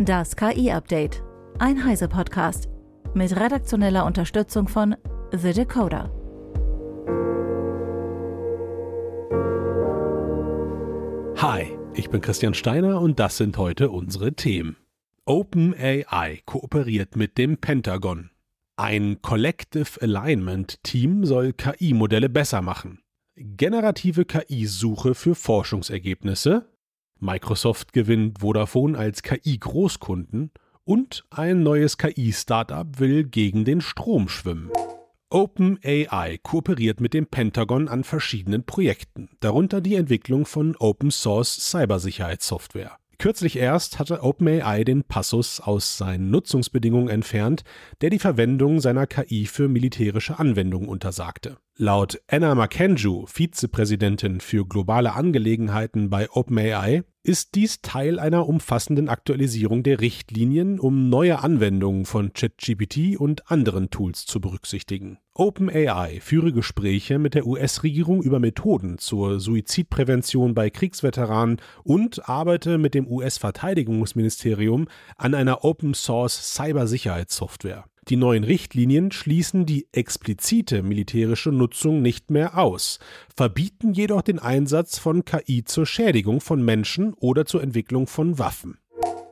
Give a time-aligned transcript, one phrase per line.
[0.00, 1.24] Das KI-Update.
[1.58, 2.68] Ein Heise-Podcast.
[3.14, 4.94] Mit redaktioneller Unterstützung von
[5.32, 6.12] The Decoder.
[11.38, 14.76] Hi, ich bin Christian Steiner und das sind heute unsere Themen.
[15.24, 18.30] OpenAI kooperiert mit dem Pentagon.
[18.76, 23.00] Ein Collective Alignment Team soll KI-Modelle besser machen.
[23.34, 26.66] Generative KI-Suche für Forschungsergebnisse.
[27.20, 30.50] Microsoft gewinnt Vodafone als KI-Großkunden
[30.84, 34.70] und ein neues KI-Startup will gegen den Strom schwimmen.
[35.30, 42.96] OpenAI kooperiert mit dem Pentagon an verschiedenen Projekten, darunter die Entwicklung von Open Source Cybersicherheitssoftware.
[43.18, 47.64] Kürzlich erst hatte OpenAI den Passus aus seinen Nutzungsbedingungen entfernt,
[48.00, 51.58] der die Verwendung seiner KI für militärische Anwendungen untersagte.
[51.80, 59.84] Laut Anna Makenju, Vizepräsidentin für globale Angelegenheiten bei OpenAI, ist dies Teil einer umfassenden Aktualisierung
[59.84, 65.18] der Richtlinien, um neue Anwendungen von ChatGPT und anderen Tools zu berücksichtigen.
[65.34, 72.94] OpenAI führe Gespräche mit der US-Regierung über Methoden zur Suizidprävention bei Kriegsveteranen und arbeite mit
[72.94, 77.84] dem US-Verteidigungsministerium an einer Open-Source Cybersicherheitssoftware.
[78.08, 83.00] Die neuen Richtlinien schließen die explizite militärische Nutzung nicht mehr aus,
[83.36, 88.78] verbieten jedoch den Einsatz von KI zur Schädigung von Menschen oder zur Entwicklung von Waffen.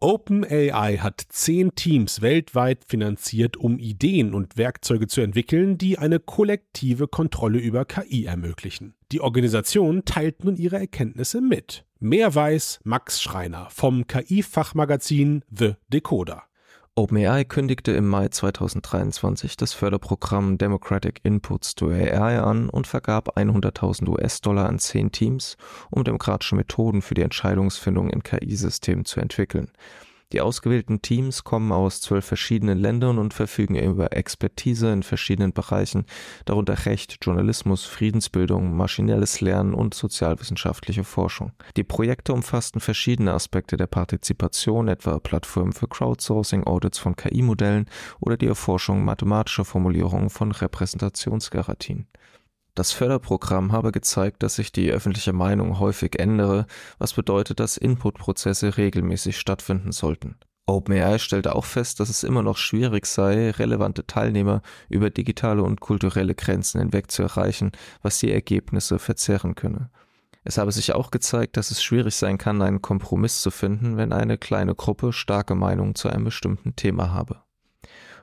[0.00, 7.08] OpenAI hat zehn Teams weltweit finanziert, um Ideen und Werkzeuge zu entwickeln, die eine kollektive
[7.08, 8.94] Kontrolle über KI ermöglichen.
[9.10, 11.84] Die Organisation teilt nun ihre Erkenntnisse mit.
[11.98, 16.47] Mehr weiß Max Schreiner vom KI-Fachmagazin The Decoder.
[16.98, 24.08] OpenAI kündigte im Mai 2023 das Förderprogramm Democratic Inputs to AI an und vergab 100.000
[24.08, 25.56] US-Dollar an zehn Teams,
[25.90, 29.70] um demokratische Methoden für die Entscheidungsfindung in KI-Systemen zu entwickeln.
[30.34, 36.04] Die ausgewählten Teams kommen aus zwölf verschiedenen Ländern und verfügen über Expertise in verschiedenen Bereichen,
[36.44, 41.52] darunter Recht, Journalismus, Friedensbildung, maschinelles Lernen und sozialwissenschaftliche Forschung.
[41.78, 47.86] Die Projekte umfassten verschiedene Aspekte der Partizipation, etwa Plattformen für Crowdsourcing, Audits von KI-Modellen
[48.20, 52.06] oder die Erforschung mathematischer Formulierungen von Repräsentationsgarantien.
[52.78, 56.64] Das Förderprogramm habe gezeigt, dass sich die öffentliche Meinung häufig ändere,
[57.00, 60.36] was bedeutet, dass Inputprozesse regelmäßig stattfinden sollten.
[60.66, 65.80] OpenAI stellte auch fest, dass es immer noch schwierig sei, relevante Teilnehmer über digitale und
[65.80, 69.90] kulturelle Grenzen hinweg zu erreichen, was die Ergebnisse verzerren könne.
[70.44, 74.12] Es habe sich auch gezeigt, dass es schwierig sein kann, einen Kompromiss zu finden, wenn
[74.12, 77.42] eine kleine Gruppe starke Meinungen zu einem bestimmten Thema habe.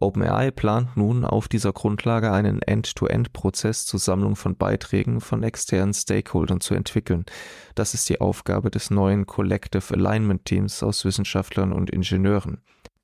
[0.00, 6.60] OpenAI plant nun auf dieser Grundlage einen End-to-End-Prozess zur Sammlung von Beiträgen von externen Stakeholdern
[6.60, 7.24] zu entwickeln.
[7.74, 12.62] Das ist die Aufgabe des neuen Collective Alignment Teams aus Wissenschaftlern und Ingenieuren.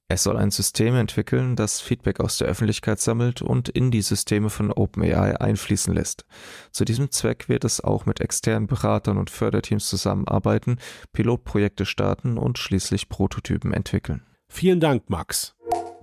[0.09, 4.51] Es soll ein System entwickeln, das Feedback aus der Öffentlichkeit sammelt und in die Systeme
[4.51, 6.27] von OpenAI einfließen lässt.
[6.71, 10.77] Zu diesem Zweck wird es auch mit externen Beratern und Förderteams zusammenarbeiten,
[11.15, 14.23] Pilotprojekte starten und schließlich Prototypen entwickeln.
[14.49, 15.55] Vielen Dank, Max.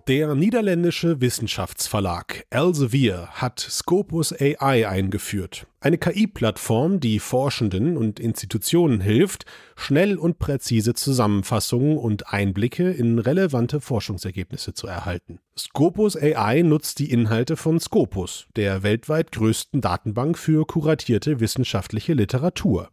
[0.10, 9.46] Der niederländische Wissenschaftsverlag Elsevier hat Scopus AI eingeführt, eine KI-Plattform, die Forschenden und Institutionen hilft,
[9.76, 15.38] schnell und präzise Zusammenfassungen und Einblicke in relevante Forschungsergebnisse zu erhalten.
[15.56, 22.90] Scopus AI nutzt die Inhalte von Scopus, der weltweit größten Datenbank für kuratierte wissenschaftliche Literatur.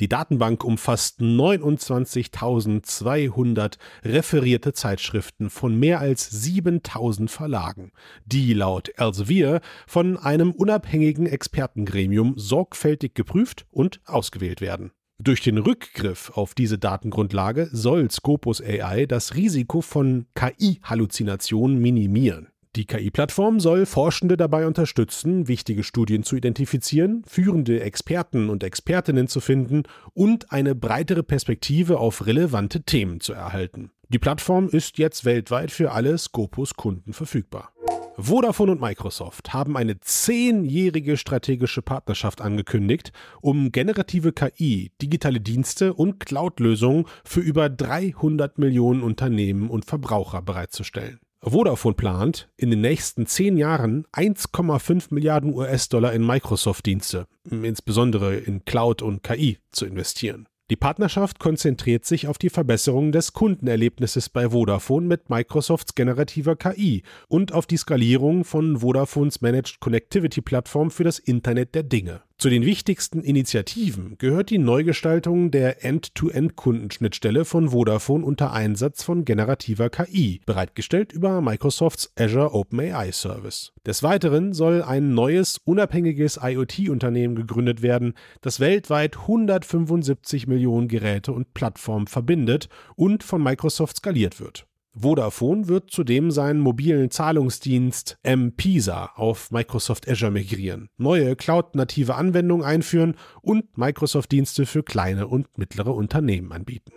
[0.00, 7.92] Die Datenbank umfasst 29.200 referierte Zeitschriften von mehr als 7.000 Verlagen,
[8.24, 14.90] die laut Elsevier von einem unabhängigen Expertengremium sorgfältig geprüft und ausgewählt werden.
[15.20, 22.52] Durch den Rückgriff auf diese Datengrundlage soll Scopus AI das Risiko von KI-Halluzinationen minimieren.
[22.76, 29.40] Die KI-Plattform soll Forschende dabei unterstützen, wichtige Studien zu identifizieren, führende Experten und Expertinnen zu
[29.40, 29.84] finden
[30.14, 33.90] und eine breitere Perspektive auf relevante Themen zu erhalten.
[34.10, 37.72] Die Plattform ist jetzt weltweit für alle Scopus-Kunden verfügbar.
[38.20, 46.18] Vodafone und Microsoft haben eine zehnjährige strategische Partnerschaft angekündigt, um generative KI, digitale Dienste und
[46.18, 51.20] Cloud-Lösungen für über 300 Millionen Unternehmen und Verbraucher bereitzustellen.
[51.42, 59.02] Vodafone plant, in den nächsten zehn Jahren 1,5 Milliarden US-Dollar in Microsoft-Dienste, insbesondere in Cloud
[59.02, 60.48] und KI, zu investieren.
[60.70, 67.04] Die Partnerschaft konzentriert sich auf die Verbesserung des Kundenerlebnisses bei Vodafone mit Microsofts generativer KI
[67.28, 72.20] und auf die Skalierung von Vodafones Managed Connectivity Plattform für das Internet der Dinge.
[72.40, 79.90] Zu den wichtigsten Initiativen gehört die Neugestaltung der End-to-End-Kundenschnittstelle von Vodafone unter Einsatz von generativer
[79.90, 83.72] KI, bereitgestellt über Microsofts Azure OpenAI Service.
[83.84, 91.54] Des Weiteren soll ein neues, unabhängiges IoT-Unternehmen gegründet werden, das weltweit 175 Millionen Geräte und
[91.54, 94.67] Plattformen verbindet und von Microsoft skaliert wird.
[95.00, 103.14] Vodafone wird zudem seinen mobilen Zahlungsdienst M-Pisa auf Microsoft Azure migrieren, neue Cloud-native Anwendungen einführen
[103.40, 106.92] und Microsoft-Dienste für kleine und mittlere Unternehmen anbieten.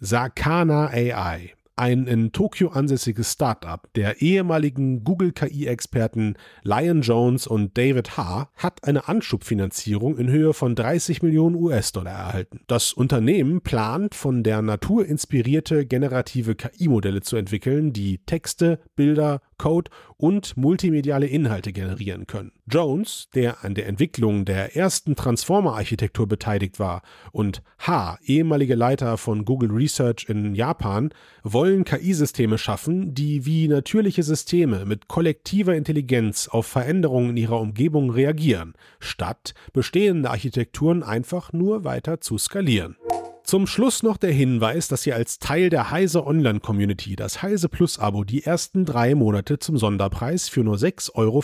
[0.00, 8.50] Sakana AI ein in Tokio ansässiges Startup der ehemaligen Google-KI-Experten Lion Jones und David Ha
[8.56, 12.60] hat eine Anschubfinanzierung in Höhe von 30 Millionen US-Dollar erhalten.
[12.66, 19.90] Das Unternehmen plant, von der Natur inspirierte generative KI-Modelle zu entwickeln, die Texte, Bilder, Code
[20.16, 22.52] und multimediale Inhalte generieren können.
[22.70, 29.44] Jones, der an der Entwicklung der ersten Transformer-Architektur beteiligt war, und Ha, ehemaliger Leiter von
[29.44, 31.10] Google Research in Japan,
[31.42, 38.10] wollen KI-Systeme schaffen, die wie natürliche Systeme mit kollektiver Intelligenz auf Veränderungen in ihrer Umgebung
[38.10, 42.96] reagieren, statt bestehende Architekturen einfach nur weiter zu skalieren.
[43.48, 47.70] Zum Schluss noch der Hinweis, dass ihr als Teil der Heise Online Community das Heise
[47.70, 51.42] Plus Abo die ersten drei Monate zum Sonderpreis für nur 6,45 Euro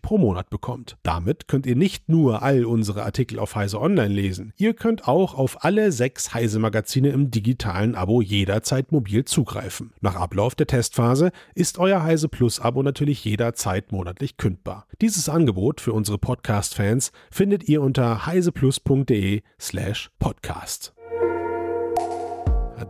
[0.00, 0.96] pro Monat bekommt.
[1.02, 5.34] Damit könnt ihr nicht nur all unsere Artikel auf Heise Online lesen, ihr könnt auch
[5.34, 9.92] auf alle sechs Heise Magazine im digitalen Abo jederzeit mobil zugreifen.
[10.00, 14.86] Nach Ablauf der Testphase ist euer Heise Plus Abo natürlich jederzeit monatlich kündbar.
[15.00, 20.94] Dieses Angebot für unsere Podcast-Fans findet ihr unter heiseplus.de slash podcast.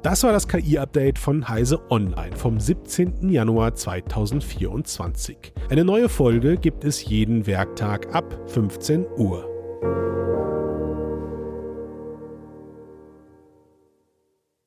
[0.05, 3.31] Das war das KI-Update von Heise Online vom 17.
[3.31, 5.55] Januar 2024.
[5.71, 9.54] Eine neue Folge gibt es jeden Werktag ab 15 Uhr.